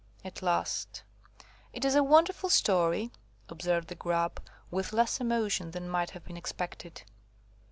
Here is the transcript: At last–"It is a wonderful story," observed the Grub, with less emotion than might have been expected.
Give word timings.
At 0.25 0.41
last–"It 0.41 1.85
is 1.85 1.93
a 1.93 2.01
wonderful 2.03 2.49
story," 2.49 3.11
observed 3.49 3.87
the 3.87 3.93
Grub, 3.93 4.39
with 4.71 4.93
less 4.93 5.21
emotion 5.21 5.69
than 5.69 5.87
might 5.87 6.09
have 6.09 6.23
been 6.25 6.37
expected. 6.37 7.03